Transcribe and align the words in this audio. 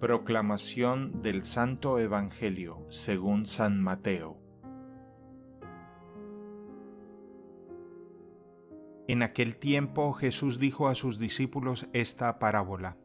Proclamación 0.00 1.22
del 1.22 1.44
Santo 1.44 1.98
Evangelio 1.98 2.84
según 2.90 3.46
San 3.46 3.80
Mateo. 3.80 4.36
En 9.08 9.22
aquel 9.22 9.56
tiempo 9.56 10.12
Jesús 10.12 10.58
dijo 10.58 10.88
a 10.88 10.94
sus 10.94 11.18
discípulos 11.18 11.88
esta 11.94 12.38
parábola. 12.38 12.98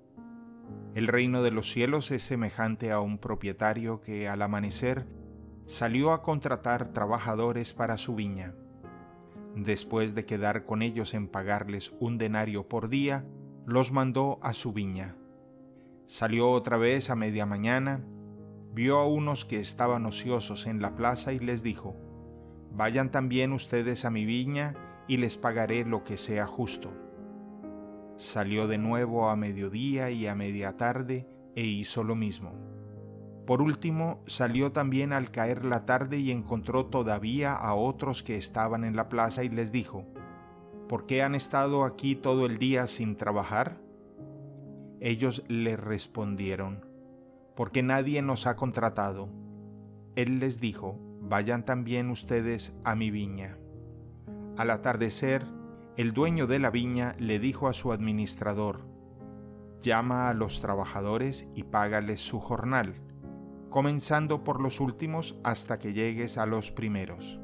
El 0.93 1.07
reino 1.07 1.41
de 1.43 1.51
los 1.51 1.71
cielos 1.71 2.11
es 2.11 2.23
semejante 2.23 2.91
a 2.91 2.99
un 2.99 3.19
propietario 3.19 4.01
que 4.01 4.27
al 4.27 4.41
amanecer 4.41 5.07
salió 5.67 6.11
a 6.11 6.21
contratar 6.21 6.89
trabajadores 6.89 7.71
para 7.73 7.97
su 7.97 8.15
viña. 8.15 8.53
Después 9.55 10.13
de 10.13 10.25
quedar 10.25 10.65
con 10.65 10.81
ellos 10.81 11.13
en 11.13 11.29
pagarles 11.29 11.93
un 12.01 12.17
denario 12.17 12.67
por 12.67 12.89
día, 12.89 13.25
los 13.65 13.93
mandó 13.93 14.39
a 14.41 14.51
su 14.51 14.73
viña 14.73 15.15
Salió 16.11 16.51
otra 16.51 16.75
vez 16.75 17.09
a 17.09 17.15
media 17.15 17.45
mañana, 17.45 18.03
vio 18.73 18.97
a 18.97 19.07
unos 19.07 19.45
que 19.45 19.61
estaban 19.61 20.05
ociosos 20.05 20.67
en 20.67 20.81
la 20.81 20.93
plaza 20.93 21.31
y 21.31 21.39
les 21.39 21.63
dijo, 21.63 21.95
Vayan 22.73 23.11
también 23.11 23.53
ustedes 23.53 24.03
a 24.03 24.11
mi 24.11 24.25
viña 24.25 24.75
y 25.07 25.15
les 25.15 25.37
pagaré 25.37 25.85
lo 25.85 26.03
que 26.03 26.17
sea 26.17 26.45
justo. 26.45 26.91
Salió 28.17 28.67
de 28.67 28.77
nuevo 28.77 29.29
a 29.29 29.37
mediodía 29.37 30.11
y 30.11 30.27
a 30.27 30.35
media 30.35 30.75
tarde 30.75 31.29
e 31.55 31.63
hizo 31.63 32.03
lo 32.03 32.15
mismo. 32.15 32.55
Por 33.47 33.61
último, 33.61 34.21
salió 34.25 34.73
también 34.73 35.13
al 35.13 35.31
caer 35.31 35.63
la 35.63 35.85
tarde 35.85 36.17
y 36.17 36.31
encontró 36.31 36.87
todavía 36.87 37.53
a 37.53 37.73
otros 37.73 38.21
que 38.21 38.35
estaban 38.35 38.83
en 38.83 38.97
la 38.97 39.07
plaza 39.07 39.45
y 39.45 39.49
les 39.49 39.71
dijo, 39.71 40.05
¿Por 40.89 41.05
qué 41.05 41.23
han 41.23 41.35
estado 41.35 41.85
aquí 41.85 42.17
todo 42.17 42.47
el 42.47 42.57
día 42.57 42.85
sin 42.87 43.15
trabajar? 43.15 43.79
Ellos 45.03 45.43
le 45.47 45.77
respondieron, 45.77 46.85
porque 47.55 47.81
nadie 47.81 48.21
nos 48.21 48.45
ha 48.45 48.55
contratado. 48.55 49.29
Él 50.15 50.37
les 50.37 50.61
dijo, 50.61 50.99
vayan 51.21 51.65
también 51.65 52.11
ustedes 52.11 52.77
a 52.85 52.93
mi 52.93 53.09
viña. 53.09 53.57
Al 54.57 54.69
atardecer, 54.69 55.43
el 55.97 56.13
dueño 56.13 56.45
de 56.45 56.59
la 56.59 56.69
viña 56.69 57.15
le 57.17 57.39
dijo 57.39 57.67
a 57.67 57.73
su 57.73 57.91
administrador, 57.91 58.81
llama 59.81 60.29
a 60.29 60.35
los 60.35 60.61
trabajadores 60.61 61.49
y 61.55 61.63
págales 61.63 62.21
su 62.21 62.39
jornal, 62.39 62.93
comenzando 63.71 64.43
por 64.43 64.61
los 64.61 64.79
últimos 64.79 65.39
hasta 65.43 65.79
que 65.79 65.93
llegues 65.93 66.37
a 66.37 66.45
los 66.45 66.69
primeros. 66.69 67.39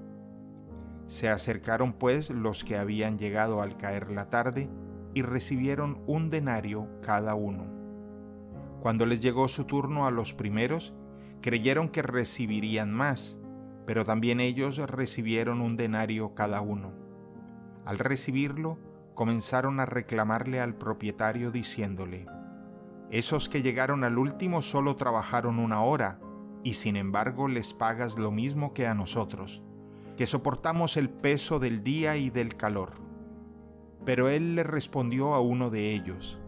Se 1.07 1.27
acercaron 1.27 1.93
pues 1.93 2.29
los 2.29 2.63
que 2.63 2.77
habían 2.77 3.17
llegado 3.17 3.63
al 3.63 3.77
caer 3.77 4.11
la 4.11 4.29
tarde, 4.29 4.69
y 5.13 5.21
recibieron 5.21 6.01
un 6.07 6.29
denario 6.29 6.87
cada 7.01 7.35
uno. 7.35 7.65
Cuando 8.81 9.05
les 9.05 9.19
llegó 9.19 9.47
su 9.47 9.65
turno 9.65 10.07
a 10.07 10.11
los 10.11 10.33
primeros, 10.33 10.93
creyeron 11.41 11.89
que 11.89 12.01
recibirían 12.01 12.91
más, 12.93 13.37
pero 13.85 14.05
también 14.05 14.39
ellos 14.39 14.77
recibieron 14.77 15.61
un 15.61 15.77
denario 15.77 16.33
cada 16.35 16.61
uno. 16.61 16.93
Al 17.85 17.99
recibirlo, 17.99 18.77
comenzaron 19.13 19.79
a 19.79 19.85
reclamarle 19.85 20.59
al 20.59 20.75
propietario 20.75 21.51
diciéndole, 21.51 22.27
Esos 23.09 23.49
que 23.49 23.61
llegaron 23.61 24.03
al 24.03 24.17
último 24.17 24.61
solo 24.61 24.95
trabajaron 24.95 25.57
una 25.57 25.81
hora, 25.81 26.19
y 26.63 26.73
sin 26.73 26.97
embargo 26.97 27.47
les 27.47 27.73
pagas 27.73 28.17
lo 28.17 28.29
mismo 28.29 28.73
que 28.73 28.87
a 28.87 28.93
nosotros, 28.93 29.63
que 30.17 30.27
soportamos 30.27 30.97
el 30.97 31.09
peso 31.09 31.59
del 31.59 31.83
día 31.83 32.17
y 32.17 32.29
del 32.29 32.57
calor. 32.57 33.06
Pero 34.07 34.29
él 34.29 34.55
le 34.55 34.63
respondió 34.63 35.33
a 35.33 35.41
uno 35.41 35.69
de 35.69 35.93
ellos, 35.93 36.39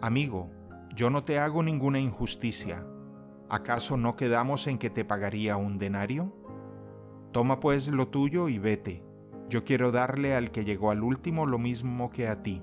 Amigo, 0.00 0.52
yo 0.94 1.10
no 1.10 1.24
te 1.24 1.40
hago 1.40 1.64
ninguna 1.64 1.98
injusticia. 1.98 2.86
¿Acaso 3.48 3.96
no 3.96 4.14
quedamos 4.14 4.68
en 4.68 4.78
que 4.78 4.90
te 4.90 5.04
pagaría 5.04 5.56
un 5.56 5.78
denario? 5.78 6.32
Toma 7.32 7.58
pues 7.58 7.88
lo 7.88 8.06
tuyo 8.10 8.48
y 8.48 8.60
vete. 8.60 9.02
Yo 9.48 9.64
quiero 9.64 9.90
darle 9.90 10.36
al 10.36 10.52
que 10.52 10.64
llegó 10.64 10.92
al 10.92 11.02
último 11.02 11.46
lo 11.46 11.58
mismo 11.58 12.10
que 12.10 12.28
a 12.28 12.44
ti. 12.44 12.62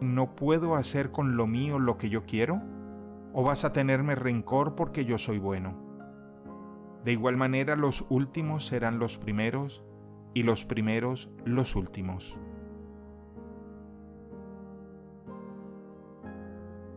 ¿No 0.00 0.34
puedo 0.34 0.74
hacer 0.74 1.12
con 1.12 1.36
lo 1.36 1.46
mío 1.46 1.78
lo 1.78 1.98
que 1.98 2.10
yo 2.10 2.26
quiero? 2.26 2.60
¿O 3.32 3.44
vas 3.44 3.64
a 3.64 3.72
tenerme 3.72 4.16
rencor 4.16 4.74
porque 4.74 5.04
yo 5.04 5.18
soy 5.18 5.38
bueno? 5.38 5.76
De 7.04 7.12
igual 7.12 7.36
manera 7.36 7.76
los 7.76 8.04
últimos 8.08 8.66
serán 8.66 8.98
los 8.98 9.18
primeros 9.18 9.84
y 10.34 10.42
los 10.42 10.64
primeros 10.64 11.30
los 11.44 11.76
últimos. 11.76 12.36